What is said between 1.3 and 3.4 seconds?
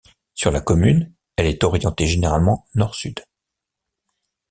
elle est orientée généralement nord-sud.